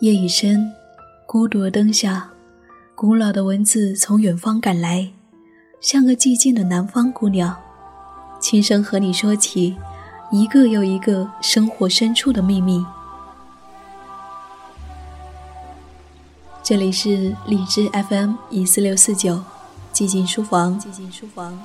[0.00, 0.72] 夜已深，
[1.26, 2.30] 孤独的灯下，
[2.94, 5.10] 古老的文字从远方赶来，
[5.80, 7.56] 像个寂静的南方姑娘，
[8.38, 9.76] 轻声和你说起
[10.30, 12.86] 一个又一个生活深处的秘密。
[16.62, 19.42] 这里是荔枝 FM 一四六四九，
[19.92, 21.60] 寂静书房，寂静书房，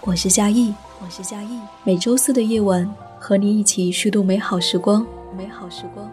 [0.00, 0.72] 我是嘉义，
[1.04, 2.90] 我是嘉义，每周四的夜晚
[3.20, 5.04] 和你一起虚度美好时光，
[5.36, 6.10] 美好时光。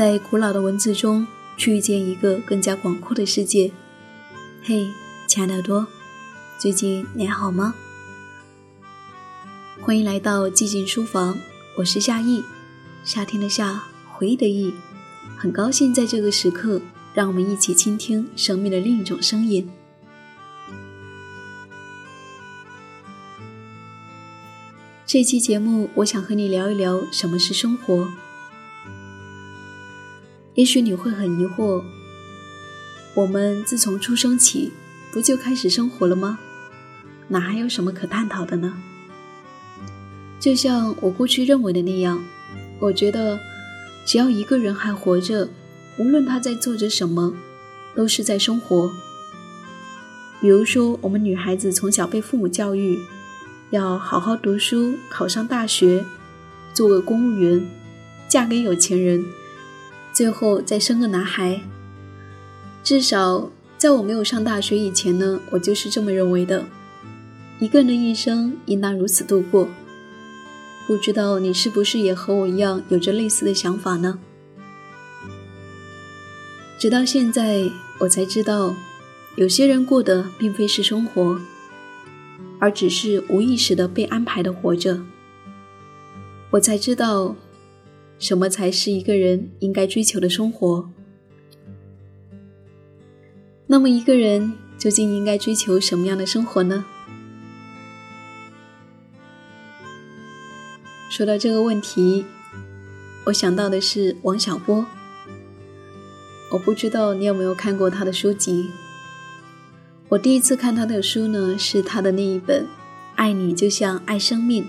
[0.00, 1.26] 在古老的文字中，
[1.58, 3.70] 去遇见一个更加广阔的世界。
[4.62, 4.88] 嘿，
[5.26, 5.86] 亲爱的耳朵，
[6.58, 7.74] 最近你还好吗？
[9.78, 11.36] 欢迎来到寂静书房，
[11.76, 12.42] 我是夏意，
[13.04, 14.72] 夏天的夏，回忆的忆。
[15.36, 16.80] 很高兴在这个时刻，
[17.12, 19.68] 让我们一起倾听生命的另一种声音。
[25.04, 28.08] 这期节目，我想和你聊一聊什么是生活。
[30.54, 31.82] 也许你会很疑惑，
[33.14, 34.72] 我们自从出生起，
[35.12, 36.38] 不就开始生活了吗？
[37.28, 38.74] 哪还有什么可探讨的呢？
[40.40, 42.24] 就像我过去认为的那样，
[42.80, 43.38] 我觉得
[44.04, 45.48] 只要一个人还活着，
[45.98, 47.32] 无论他在做着什么，
[47.94, 48.90] 都是在生活。
[50.40, 52.98] 比如说，我们女孩子从小被父母教育，
[53.70, 56.04] 要好好读书，考上大学，
[56.74, 57.64] 做个公务员，
[58.28, 59.24] 嫁给有钱人。
[60.20, 61.62] 最后再生个男孩。
[62.84, 66.66] 至少在我没有上大学以前呢，我就是这么认为的。
[67.58, 69.66] 一个人的一生应当如此度过。
[70.86, 74.18] 不知道你是不是也和我一样有着类似的想法呢？
[76.78, 77.70] 直到现在，
[78.00, 78.74] 我才知道，
[79.36, 81.40] 有些人过的并非是生活，
[82.58, 85.00] 而只是无意识的被安排的活着。
[86.50, 87.34] 我才知道。
[88.20, 90.88] 什么才是一个人应该追求的生活？
[93.66, 96.84] 那么，一个人究竟应该追求什么样的生活呢？
[101.08, 102.26] 说到这个问题，
[103.24, 104.84] 我想到的是王小波。
[106.52, 108.68] 我不知道你有没有看过他的书籍。
[110.10, 112.64] 我第一次看他的书呢，是他的那一本
[113.14, 114.64] 《爱你就像爱生命》，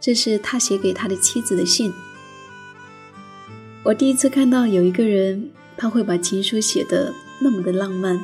[0.00, 1.92] 这是他写给他的妻子的信。
[3.82, 8.20] 我第一次看到有一个人，他会把情书写得那么的浪漫，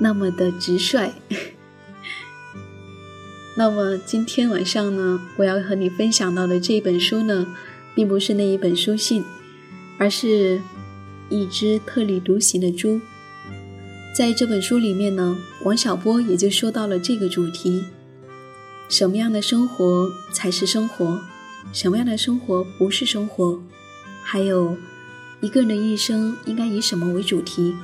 [0.00, 1.12] 那么的直率。
[3.56, 7.46] 那么今天晚上呢，我要和你分享到的这一本书呢，
[7.94, 9.22] 并不是那一本书信，
[9.98, 10.60] 而是
[11.28, 13.00] 一只特立独行的猪。
[14.16, 17.84] 在这本书里面呢，王小波也就说到了这个主题：
[18.88, 21.20] 什么样的生活才是生活？
[21.72, 23.62] 什么样的生活不是生活？
[24.28, 24.76] 还有，
[25.40, 27.76] 一个人的一生应该以什么为主题？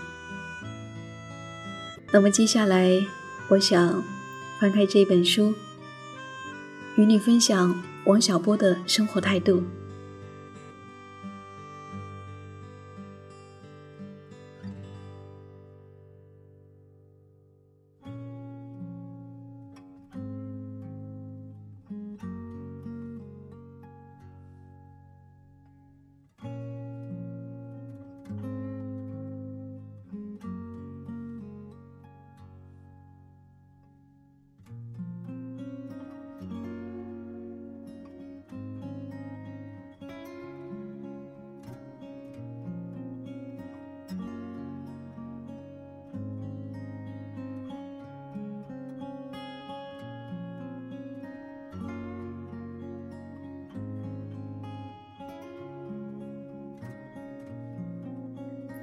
[2.12, 3.00] 那么接下来，
[3.48, 4.02] 我想
[4.60, 5.54] 翻开这本书，
[6.96, 9.62] 与你分享王小波的生活态度。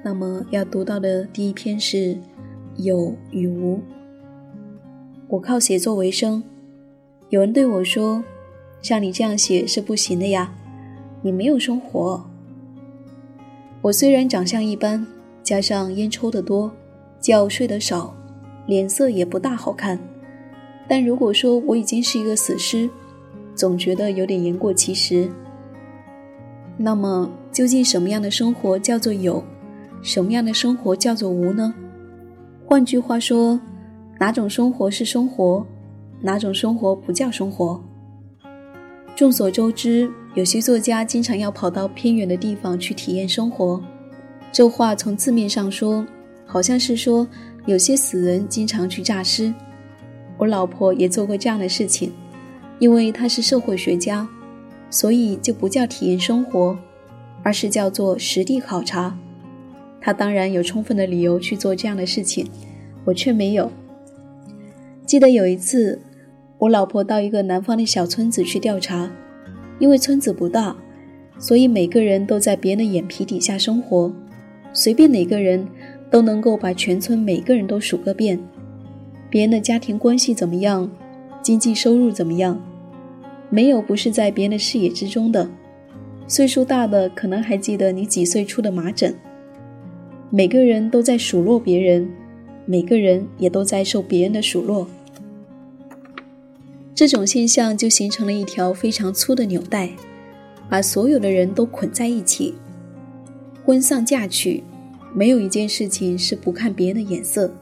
[0.02, 2.16] 那么要读到的第一篇是
[2.76, 3.80] 有与无。
[5.28, 6.42] 我靠写作为生，
[7.28, 8.24] 有人对我说
[8.80, 10.52] ：“像你这样写是不行的呀，
[11.22, 12.24] 你没有生活。”
[13.82, 15.06] 我虽然长相一般，
[15.42, 16.70] 加上烟抽得多，
[17.20, 18.14] 觉睡得少，
[18.66, 19.98] 脸色也不大好看，
[20.88, 22.88] 但如果说我已经是一个死尸，
[23.54, 25.30] 总觉得有点言过其实。
[26.76, 29.44] 那么，究竟什么样的生活叫做有？
[30.02, 31.74] 什么样的生活叫做无呢？
[32.66, 33.60] 换句话说，
[34.18, 35.66] 哪种生活是生活，
[36.20, 37.82] 哪种生活不叫生活？
[39.16, 43.82] 众所周知，有些作家经常要跑到偏远的地方去体验生活。
[44.50, 46.06] 这话从字面上说，
[46.46, 47.26] 好像是说
[47.66, 49.52] 有些死人经常去诈尸。
[50.38, 52.12] 我老婆也做过这样的事情，
[52.78, 54.26] 因为她是社会学家，
[54.88, 56.78] 所以就不叫体验生活，
[57.42, 59.14] 而是叫做实地考察。
[60.00, 62.46] 他当然有充分的理由去做这样的事情，
[63.04, 63.70] 我却没有。
[65.04, 66.00] 记得有一次，
[66.58, 69.10] 我老婆到一个南方的小村子去调查，
[69.78, 70.76] 因为村子不大，
[71.38, 74.12] 所以每个人都在别人的眼皮底下生活。
[74.72, 75.66] 随便哪个人
[76.10, 78.38] 都能够把全村每个人都数个遍，
[79.28, 80.90] 别人的家庭关系怎么样，
[81.42, 82.62] 经济收入怎么样，
[83.50, 85.50] 没有不是在别人的视野之中的。
[86.28, 89.12] 岁数大的可能还记得你几岁出的麻疹。
[90.32, 92.08] 每个人都在数落别人，
[92.64, 94.86] 每个人也都在受别人的数落。
[96.94, 99.90] 这种现象就形成了一条非常粗的纽带，
[100.68, 102.54] 把所有的人都捆在一起。
[103.64, 104.62] 婚丧嫁娶，
[105.12, 107.52] 没有一件事情是不看别人的眼色。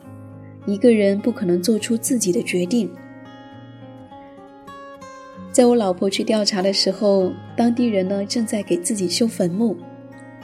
[0.67, 2.91] 一个人不可能做出自己的决定。
[5.50, 9.75] 在我老婆去调查的时候，当地人呢正在给自己修坟墓，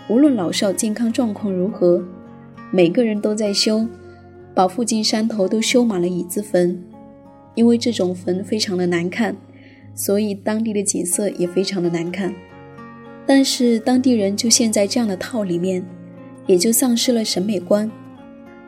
[0.06, 2.05] 无论老少健康状况如何，
[2.71, 3.87] 每个人都在修，
[4.55, 6.79] 把附近山头都修满了椅子坟。
[7.55, 9.35] 因为这种坟非常的难看，
[9.95, 12.35] 所以当地的景色也非常的难看。
[13.25, 15.83] 但是当地人就陷在这样的套里面，
[16.47, 17.91] 也就丧失了审美观。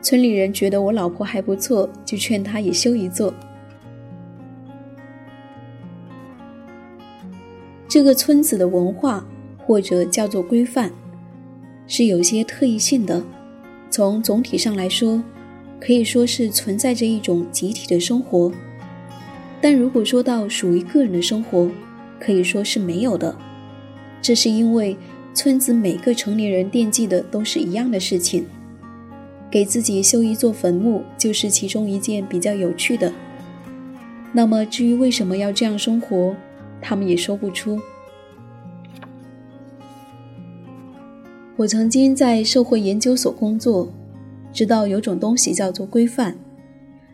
[0.01, 3.31] 村里人觉得我老婆还不错，就劝她也修一座。
[7.87, 9.23] 这个村子的文化
[9.57, 10.91] 或者叫做规范，
[11.87, 13.23] 是有些特异性的。
[13.89, 15.23] 从总体上来说，
[15.79, 18.51] 可以说是存在着一种集体的生活。
[19.59, 21.71] 但如果说到属于个人的生活，
[22.19, 23.35] 可以说是没有的。
[24.21, 24.97] 这是因为
[25.33, 28.45] 村子每个成年人惦记的都是一样的事情，
[29.49, 33.11] 给自己修一座坟墓就是其中一件比较有趣的。
[34.33, 36.35] 那么至于为什么要这样生活，
[36.81, 37.79] 他们也说不出。
[41.57, 43.91] 我曾经在社会研究所工作，
[44.53, 46.37] 知道有种东西叫做规范，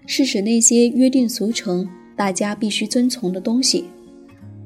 [0.06, 3.86] 是指那些约定俗成、大家必须遵从的东西，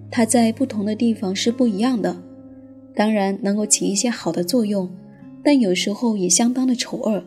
[0.09, 2.17] 它在不同的地方是不一样的。
[2.95, 4.89] 当然能够起一些好的作用，
[5.43, 7.23] 但有时候也相当的丑恶。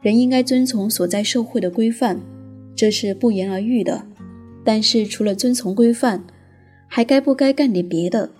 [0.00, 2.20] 人应该遵从所在社会的规范，
[2.76, 4.06] 这是不言而喻的。
[4.64, 6.22] 但是除了遵从规范，
[6.86, 8.30] 还该不该干点别的，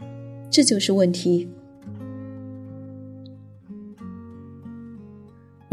[0.48, 1.48] 这就是问题。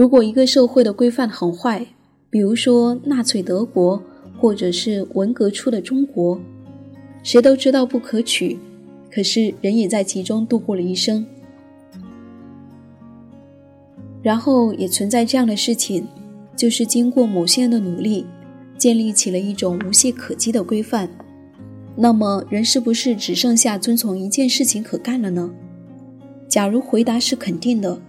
[0.02, 1.86] 如果一个社会的规范很坏，
[2.32, 4.02] 比如说纳粹德国，
[4.36, 6.42] 或者是文革初的中国，
[7.22, 8.58] 谁都知道不可取。
[9.12, 11.24] 可是人也在其中度过了一生，
[14.24, 16.08] 然后也存在这样的事情，
[16.56, 18.26] 就是经过某些人的努力，
[18.80, 21.08] 建立起了一种无懈可击的规范。
[21.96, 25.54] 那么人是不是只剩下遵从一件事情可干了呢？
[26.48, 28.02] 假如回答是肯定的，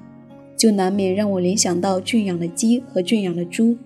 [0.63, 3.77] 就难免让我联想到圈养的鸡和圈养的猪。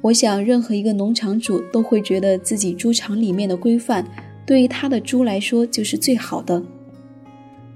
[0.00, 4.06] 我想任何一个农场主都会觉得自己猪场里面的规范。
[4.46, 6.62] 对于他的猪来说，就是最好的。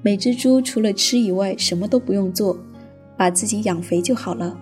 [0.00, 2.58] 每只猪除了吃以外，什么都不用做，
[3.18, 4.58] 把自己养肥就好了。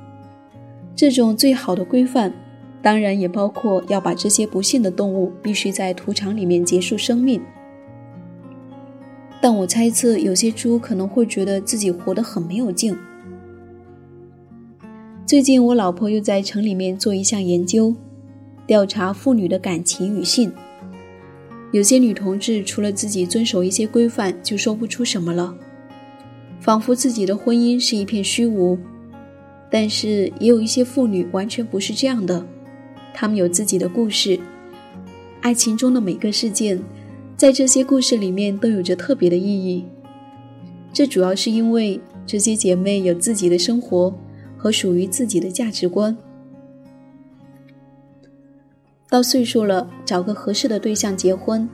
[0.97, 2.35] 这种最好的规范，
[2.83, 7.41] 当然也包括要把这些不幸的动物必须在屠场里面结束生命。
[9.41, 12.99] 但我猜测，有些猪可能会觉得自己活得很没有劲。
[15.27, 17.95] 最近，我老婆又在城里面做一项研究，
[18.67, 20.53] 调查妇女的感情与性。
[21.73, 25.57] 有些女同志除了自己遵守一些规范，就说不出什么了，
[26.61, 28.79] 仿佛自己的婚姻是一片虚无。
[29.71, 32.47] 但是也有一些妇女完全不是这样的，
[33.15, 34.39] 她们有自己的故事，
[35.41, 36.79] 爱情中的每个事件，
[37.35, 39.87] 在这些故事里面都有着特别的意义。
[40.93, 44.15] 这主要是因为这些姐妹有自己的生活
[44.65, 46.17] 和属于自己的价值观。
[49.11, 51.69] 到岁数了，找个合适的对象结婚，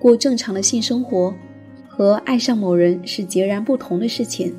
[0.00, 1.34] 过正常的性生活，
[1.86, 4.56] 和爱上某人是截然不同的事情。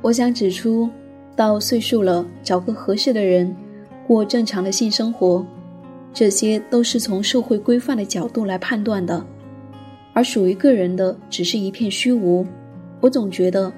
[0.00, 0.88] 我想指出，
[1.34, 3.52] 到岁数了，找个合适的人，
[4.06, 5.44] 过正常的性生活，
[6.14, 9.26] 这些都是从社会规范的角度来判断的，
[10.12, 12.46] 而属于个人的，只是一片虚无。
[13.00, 13.72] 我总觉得，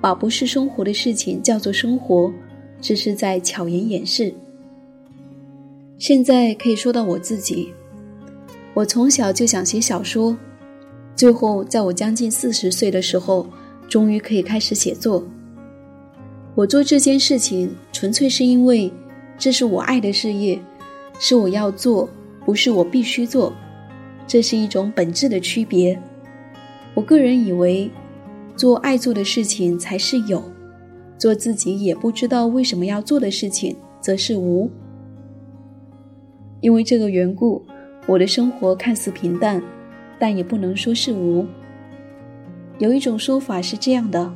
[0.00, 2.32] 把不是生活的事情叫做生活，
[2.80, 4.32] 这是在巧言掩饰。
[5.98, 7.72] 现在可以说到我自己，
[8.74, 10.36] 我从小就想写小说，
[11.14, 13.46] 最后，在我将近四十岁的时候，
[13.88, 15.26] 终于可以开始写作。
[16.54, 18.92] 我做这件事情，纯粹是因为
[19.38, 20.60] 这是我爱的事业，
[21.18, 22.08] 是我要做，
[22.44, 23.52] 不是我必须做。
[24.26, 25.98] 这是一种本质的区别。
[26.94, 27.90] 我个人以为，
[28.56, 30.42] 做爱做的事情才是有，
[31.18, 34.70] 做自己也不知道为什么要做的事情，则是无。
[36.60, 37.62] 因为这个缘故，
[38.06, 39.62] 我的生活看似平淡。
[40.18, 41.44] 但也不能说是无。
[42.78, 44.32] 有一种说法是这样的：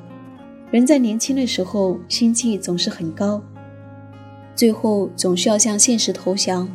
[0.71, 3.43] 人在年轻的时候心气总是很高，
[4.55, 6.69] 最后总是要向现实投降。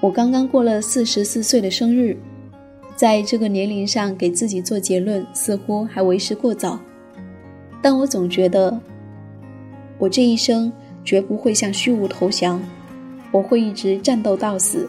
[0.00, 2.18] 我刚刚过了四十四岁的生日，
[2.96, 6.80] 在这个年龄上给自己做结论似乎还为时过早，
[7.82, 8.80] 但我总觉得，
[9.98, 10.72] 我这一生
[11.04, 12.58] 绝不会向虚无投降，
[13.30, 14.88] 我会一直战斗到死。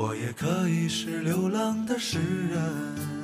[0.00, 3.19] 我也可以是流浪的诗人。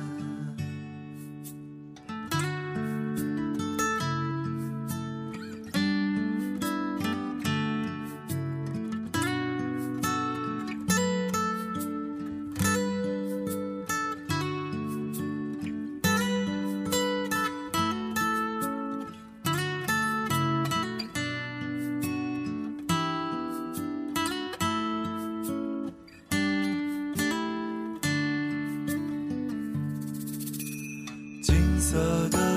[31.79, 32.56] 色的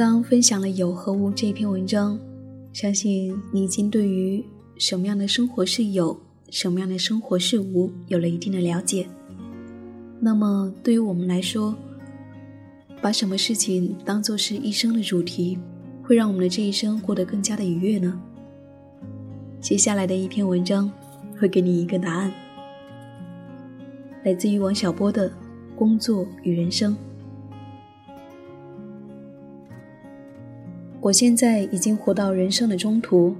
[0.00, 2.18] 刚分享了《有和无》这篇文章，
[2.72, 4.42] 相信你已经对于
[4.78, 9.06] 什么样的生活是有，什么样的生活是无有了一定的了解。
[10.18, 11.76] 那么，对于我们来说，
[13.02, 15.58] 把什么事情当做是一生的主题，
[16.02, 18.18] 会让我们的这一生过得更加的愉悦呢？
[19.60, 20.90] 接下来的一篇文章
[21.38, 22.32] 会给你一个答案，
[24.24, 25.28] 来自于王小波的
[25.76, 26.94] 《工作与人生》。
[31.02, 33.34] 我现在已经活到人生的中途，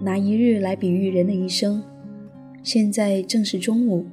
[0.00, 1.82] 拿一日来比喻人的一生。
[2.62, 4.06] 现在正是中午。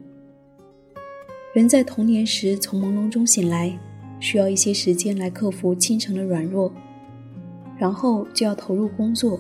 [1.53, 3.79] 人在童年时从朦胧中醒来，
[4.19, 6.69] 需要一些时间来克服清晨的软弱，
[7.77, 9.39] 然后就要投入工作。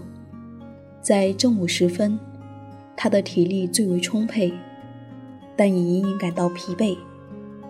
[1.01, 2.17] 在正午时分，
[2.95, 4.53] 他的体力最为充沛，
[5.57, 6.97] 但也隐隐感到疲惫。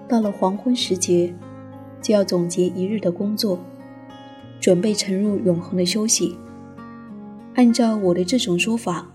[0.07, 1.33] 到了黄昏时节，
[1.99, 3.59] 就要总结一日的工作。
[4.59, 6.37] 准备沉入永恒的休息。
[7.55, 9.09] 按照我的这种说法，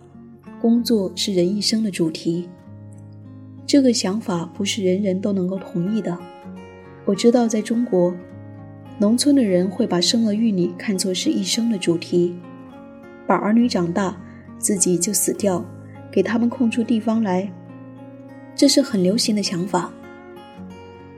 [0.60, 2.48] 工作是人一生的主题。
[3.66, 6.18] 这个想法不是人人都能够同意的。
[7.04, 8.14] 我知道，在中国，
[8.98, 12.34] 农村的人会把生儿育女看作是一生的主题，
[13.26, 14.16] 把儿女长大，
[14.58, 15.64] 自己就死掉，
[16.10, 17.50] 给他们空出地方来，
[18.54, 19.90] 这是很流行的想法。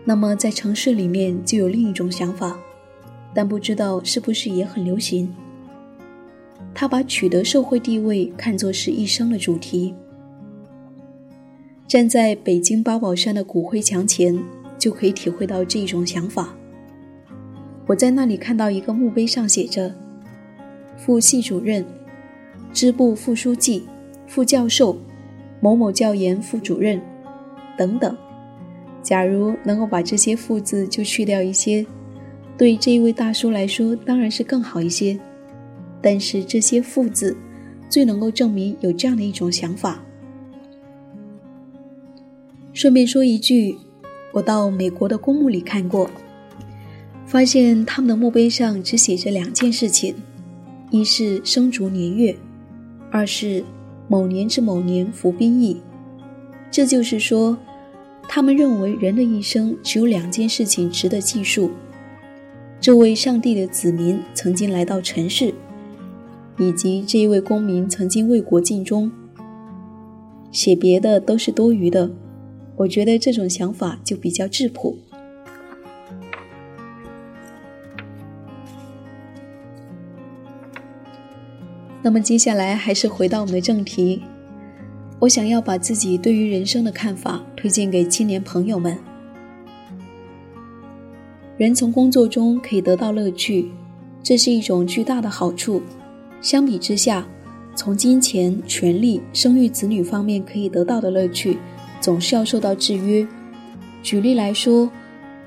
[0.04, 2.58] 那么，在城市里面就有另一种想法。
[3.34, 5.34] 但不知道是不是也很流行。
[6.72, 9.94] 他把取得社会地位看作是一生的主题。
[11.86, 14.36] 站在北京八宝山的骨灰墙前，
[14.78, 16.54] 就可以体会到这种想法。
[17.86, 19.94] 我在那里看到一个墓碑上写着
[20.96, 21.84] ：“副系主任、
[22.72, 23.86] 支部副书记、
[24.26, 24.96] 副教授、
[25.60, 27.00] 某某教研副主任
[27.76, 28.16] 等等。”
[29.02, 31.84] 假如能够把这些“副”字就去掉一些。
[32.56, 35.18] 对这一位大叔来说，当然是更好一些。
[36.00, 37.36] 但是这些“父”字，
[37.88, 40.02] 最能够证明有这样的一种想法。
[42.72, 43.76] 顺便说一句，
[44.32, 46.10] 我到美国的公墓里看过，
[47.24, 50.14] 发现他们的墓碑上只写着两件事情：
[50.90, 52.36] 一是生卒年月，
[53.10, 53.64] 二是
[54.06, 55.80] 某年至某年服兵役。
[56.70, 57.56] 这就是说，
[58.28, 61.70] 他们认为人的一生只有两件事情值得记述。
[62.84, 65.54] 这位上帝的子民曾经来到尘世，
[66.58, 69.10] 以及这一位公民曾经为国尽忠。
[70.52, 72.10] 写别的都是多余的，
[72.76, 74.98] 我觉得这种想法就比较质朴。
[82.02, 84.22] 那么接下来还是回到我们的正题，
[85.20, 89.13] 我想要把自己对于人生的看法推荐给青年朋友们。
[91.56, 93.70] 人从工作中可以得到乐趣，
[94.24, 95.80] 这是一种巨大的好处。
[96.40, 97.24] 相比之下，
[97.76, 101.58] 从金钱、权力、生育子女方面可以得到的乐趣，
[102.00, 103.24] 总是要受到制约。
[104.02, 104.90] 举例来说，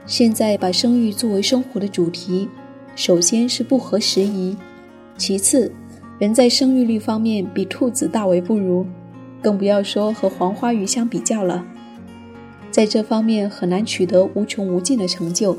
[0.06, 2.48] 现在把生育作为生活的主题，
[2.96, 4.56] 首先是不合时宜；
[5.18, 5.70] 其次，
[6.20, 8.86] 人在生育率方面比兔子大为不如，
[9.42, 11.66] 更不要说和黄花鱼相比较了，
[12.72, 15.58] 在这方面很难取得无穷无尽的成就。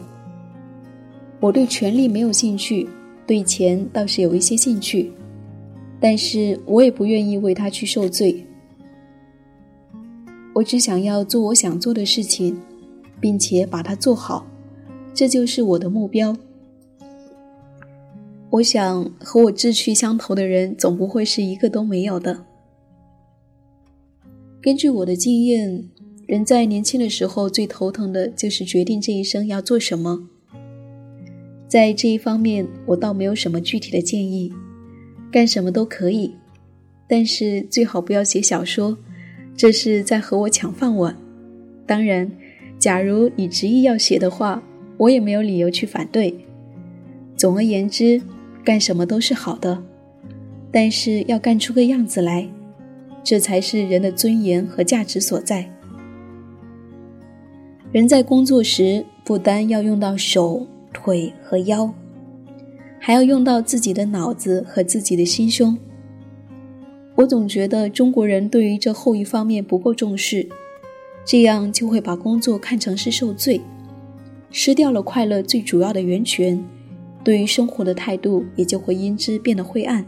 [1.40, 2.88] 我对权力没有兴趣，
[3.26, 5.12] 对钱倒是有一些兴趣，
[6.00, 8.44] 但是我也不愿意为他去受罪。
[10.52, 12.60] 我只想要做我想做的事情，
[13.20, 14.44] 并且把它做好，
[15.14, 16.36] 这就是我的目标。
[18.50, 22.46] 我想和我志趣相投的人总不会是一个都没有的。
[24.60, 25.88] 根据我的经验，
[26.26, 30.28] 人在年轻的时候最头疼的就是决定这一生要做什么。
[31.68, 34.50] 在这一方面，我倒没有什么具体的建议，
[35.30, 36.34] 干什么都可以，
[37.06, 38.96] 但是最好不要写小说，
[39.54, 41.14] 这是在和我抢饭碗。
[41.86, 42.30] 当然，
[42.78, 44.62] 假如你执意要写的话，
[44.96, 46.34] 我也没有理由去反对。
[47.36, 48.20] 总而言之，
[48.64, 49.82] 干什么都是好的，
[50.72, 52.48] 但是要干出个样子来，
[53.22, 55.70] 这才是人的尊严和价值所在。
[57.92, 60.66] 人在工作时，不单要用到手。
[60.98, 61.94] 腿和腰，
[62.98, 65.78] 还要用到自己的脑子和自己的心胸。
[67.14, 70.48] 我总觉得中国人对于这后一方面不够重视，
[71.24, 73.60] 这样就会把工作看成是受罪，
[74.50, 76.62] 失掉了快乐最主要的源泉，
[77.22, 80.04] 对于生活的态度也就会因之变得灰暗。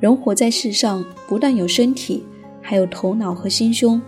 [0.00, 2.22] 人活在世上，不但有身体，
[2.60, 4.00] 还有头脑和心胸。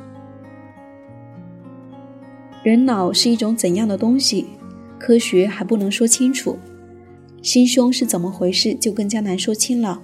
[2.66, 4.44] 人脑是一种怎样的东西？
[4.98, 6.58] 科学还不能说清楚。
[7.40, 10.02] 心胸是怎么回事，就更加难说清了。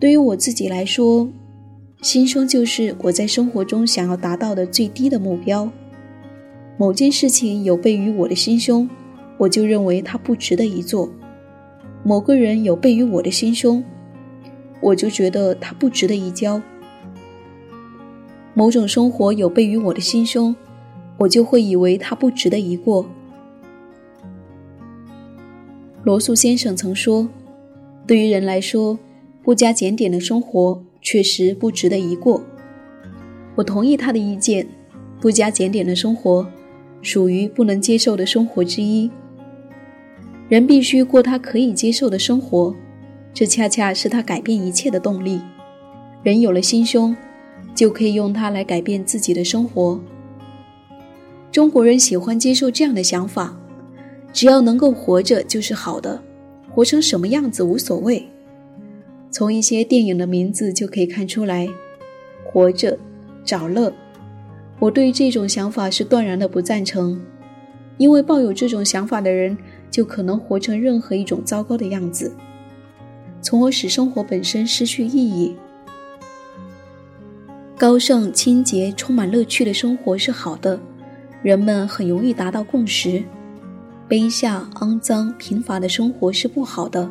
[0.00, 1.28] 对于我自己来说，
[2.02, 5.70] 心胸就是我在生活中想要达到的最低的目标。
[6.76, 8.90] 某件事情有悖于我的心胸，
[9.38, 11.08] 我就认为它不值得一做；
[12.02, 13.84] 某个人有悖于我的心胸，
[14.80, 16.60] 我就觉得他不值得一交。
[18.54, 20.56] 某种生活有悖于我的心胸，
[21.16, 23.06] 我就会以为它不值得一过。
[26.02, 27.28] 罗素先生曾说
[28.06, 28.98] ：“对于人来说，
[29.42, 32.42] 不加检点的生活确实不值得一过。”
[33.56, 34.66] 我同意他的意见，
[35.20, 36.46] 不加检点的生活
[37.00, 39.10] 属于不能接受的生活之一。
[40.48, 42.74] 人必须过他可以接受的生活，
[43.32, 45.40] 这恰恰是他改变一切的动力。
[46.22, 47.16] 人有了心胸，
[47.74, 49.98] 就可以用它来改变自己的生活。
[51.54, 53.56] 中国人喜欢接受这样的想法。
[54.32, 56.20] 只要能够活着就是好的，
[56.68, 58.28] 活成什么样子无所谓。
[59.30, 61.68] 从一些电影的名字就可以看出来，
[62.44, 62.98] 活着，
[63.44, 63.92] 找乐。
[64.80, 67.22] 我对这种想法是断然的不赞成，
[67.98, 69.56] 因为抱有这种想法的人
[69.92, 72.34] 就可能活成任何一种糟糕的样子，
[73.40, 75.54] 从而使生活本身失去意义。
[77.78, 80.80] 高尚、清洁、充满乐趣的生活是好的，
[81.44, 83.22] 人们很容易达到共识。
[84.08, 87.06] 卑下、肮脏、贫乏的生活是不好的，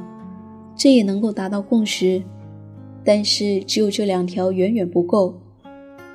[0.75, 2.19] 这也能够达到共识。
[3.05, 5.39] 但是，只有这两条远远不够。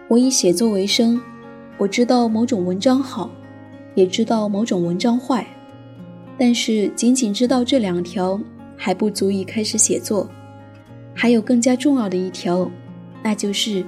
[0.08, 1.20] 我以写作为生，
[1.76, 3.30] 我知道某种文章好，
[3.94, 5.46] 也知道某种文章坏，
[6.36, 8.40] 但是仅仅知道这两条
[8.76, 10.28] 还不足以开始写作。
[11.14, 12.68] 还有更加重要的一条，
[13.22, 13.84] 那就是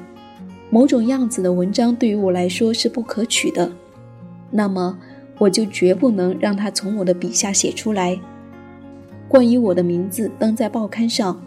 [0.70, 3.68] 某种样子的文章对于我来说是不可取的。
[4.50, 4.98] 那么。
[5.38, 8.20] 我就绝不能让他从我的笔下写出来，
[9.26, 11.40] 关于我的名字登在报刊上，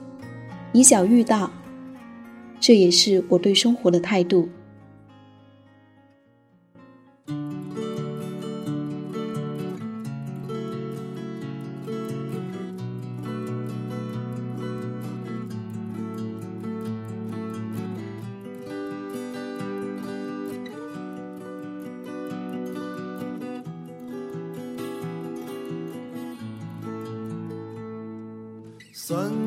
[0.71, 1.51] 以小喻大。
[2.59, 4.49] 这也是我对生活的态度。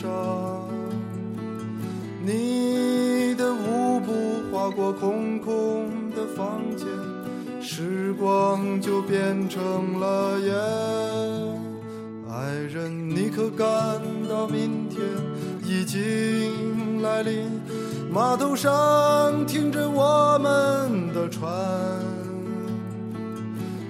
[0.00, 0.08] 上
[2.24, 6.88] 你的舞步划过空空的房间，
[7.60, 10.54] 时光就变成了烟。
[12.30, 13.68] 爱人，你可感
[14.26, 15.02] 到明天
[15.66, 17.60] 已经来临？
[18.10, 21.50] 码头上停着我们的船。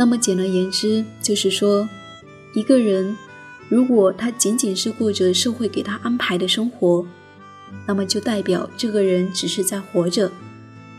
[0.00, 1.86] 那么简而言之，就是说，
[2.54, 3.14] 一个人
[3.68, 7.06] 如果他仅仅是过着社会给他安排的生活，
[7.86, 10.32] 那么就代表这个人只是在活着，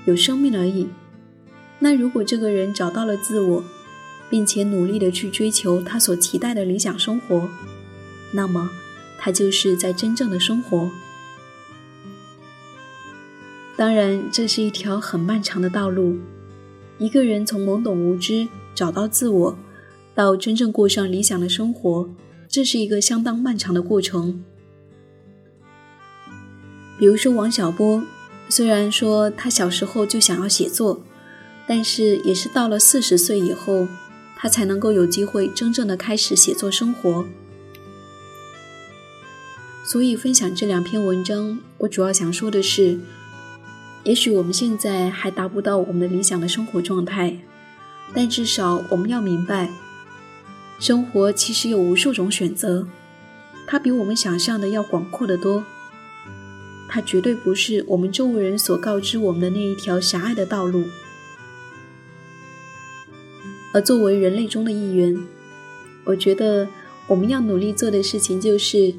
[0.05, 0.87] 有生命而已。
[1.79, 3.63] 那如果这个人找到了自我，
[4.29, 7.49] 并且努力的去追求他所期待的理想生活，
[8.31, 8.69] 那么
[9.17, 10.91] 他就是在真正的生活。
[13.75, 16.19] 当然，这是一条很漫长的道路。
[16.99, 18.47] 一个人从懵懂无知。
[18.73, 19.57] 找到自我，
[20.15, 22.09] 到真正过上理想的生活，
[22.47, 24.43] 这是一个相当漫长的过程。
[26.99, 28.03] 比如说王小波，
[28.47, 31.01] 虽然说他小时候就想要写作，
[31.67, 33.87] 但是也是到了四十岁以后，
[34.35, 37.25] 他才能够有机会真正的开始写作生活。
[39.83, 42.99] 所以分享这两篇文章，我主要想说的是，
[44.03, 47.39] 也许我们现在还达不到我们的理想的生活状态。
[48.13, 49.69] 但至少我们要明白，
[50.79, 52.85] 生活其实有无数种选择，
[53.65, 55.63] 它比我们想象的要广阔得多。
[56.89, 60.83] 它绝对不是我们周围人所告知我们的那一条狭隘的道路。
[63.73, 65.17] 而作为人类中的一员，
[66.03, 66.67] 我觉得
[67.07, 68.93] 我们要努力做的事情就是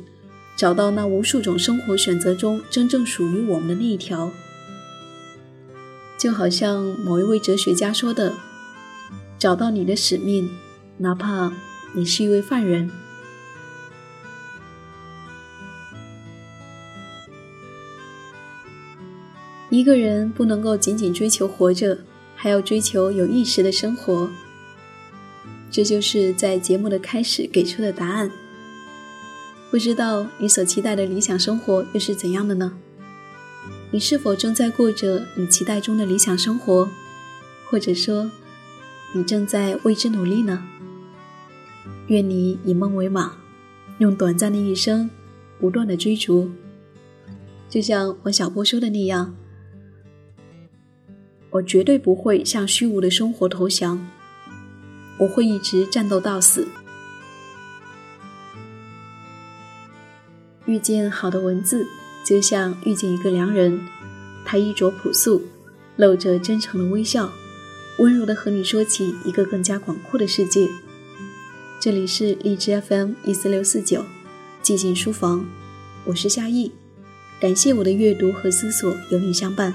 [0.57, 4.31] 找到那无数种生活选择中真正属于我们的那一条。
[6.17, 8.33] 就好像某一位哲学家说的。
[9.43, 10.49] 找到你的使命，
[10.99, 11.53] 哪怕
[11.95, 12.89] 你是一位犯人。
[19.69, 21.99] 一个人不能够仅仅追求活着，
[22.37, 24.31] 还要追求有意识的生活。
[25.73, 28.31] 这就是在节目的开始给出的答案。
[29.73, 32.75] 不知道你所期待的理想生活又是怎样的呢？
[33.91, 36.89] 你是否正在过着你期待中的理想生活，
[37.69, 38.31] 或者说？
[39.15, 40.63] 你正在为之努力呢。
[42.09, 43.33] 愿你以梦为马，
[43.99, 45.09] 用短暂的一生
[45.61, 46.51] 不断的追逐。
[47.69, 49.35] 就像王小波说的那样，
[51.51, 54.07] 我绝对不会向虚无的生活投降，
[55.19, 56.67] 我会一直战斗到死。
[60.67, 61.87] 遇见好的文字，
[62.25, 63.81] 就像遇见一个良人，
[64.45, 65.43] 他衣着朴素，
[65.97, 67.33] 露着真诚的微笑。
[68.03, 70.69] 温柔的和你说起一个更加广阔的世界。
[71.79, 74.05] 这里是荔枝 FM 一四六四九，
[74.61, 75.47] 寂静书房，
[76.07, 76.73] 我是夏意。
[77.41, 79.73] 感谢我的阅读和思索有你相伴。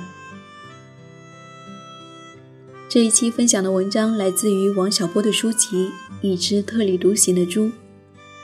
[2.90, 5.88] 这一期分享的文章来自于王小波的书籍
[6.22, 7.68] 《一只特立独行的猪》。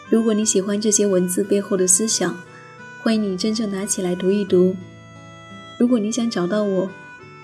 [0.09, 2.37] 如果你喜欢这些文字背后的思想，
[3.01, 4.77] 欢迎你真正拿起来读一读。
[5.77, 6.89] 如果你想找到我。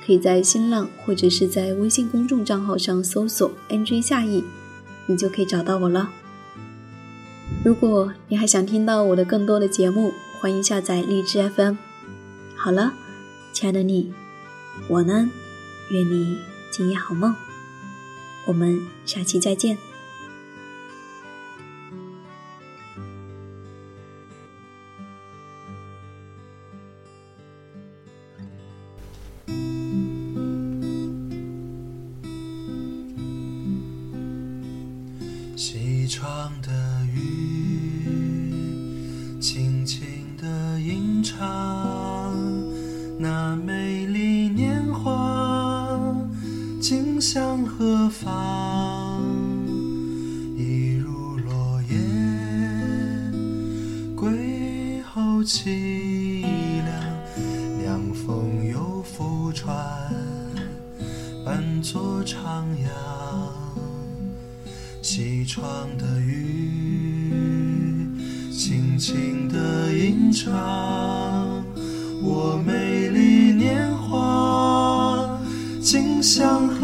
[0.10, 4.44] 可以在新浪或者是在微信公众账号上搜索 “nj 夏意”，
[5.06, 6.10] 你就可以找到我了。
[7.64, 11.76] 如果你还想听到我的更多的节目，欢迎下载荔枝 FM。
[12.56, 12.94] 好了，
[13.54, 14.12] 亲爱的你，
[14.88, 15.30] 我呢，
[15.92, 16.40] 愿你
[16.72, 17.36] 今夜好梦。
[18.48, 19.78] 我们下期再见。
[55.52, 56.44] 凄
[56.86, 56.88] 凉，
[57.82, 59.76] 凉风又拂船，
[61.44, 62.36] 伴奏徜
[62.78, 62.88] 徉。
[65.02, 65.66] 西窗
[65.98, 67.34] 的雨，
[68.52, 70.54] 轻轻的吟唱，
[72.22, 75.42] 我美丽年华，
[75.82, 76.79] 尽像。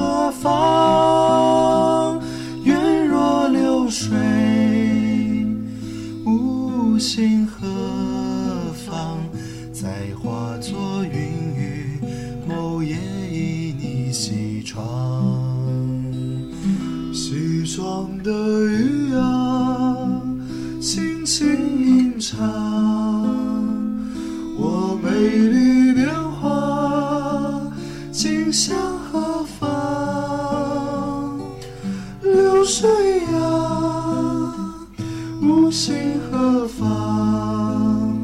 [35.55, 38.19] 初心何方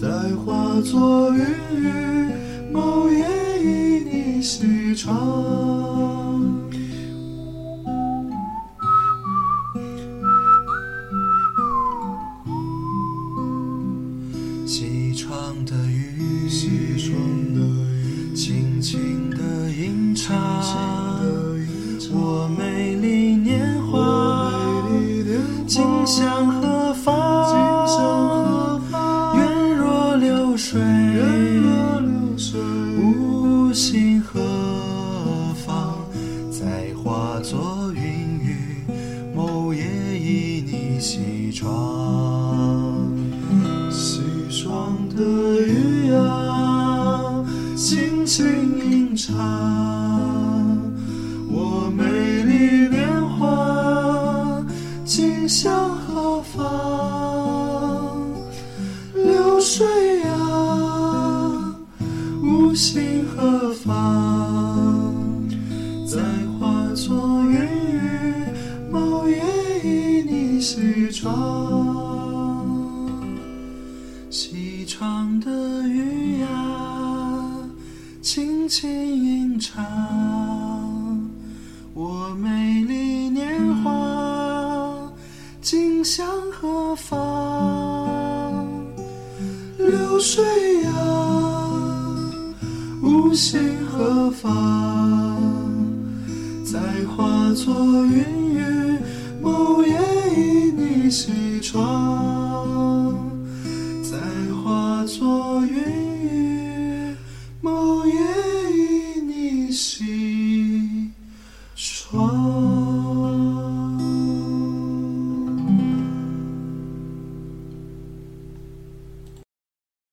[0.00, 1.44] 再化作云
[1.82, 2.32] 雨
[2.72, 3.28] 某夜
[3.62, 6.65] 依你西窗。
[62.76, 63.15] See.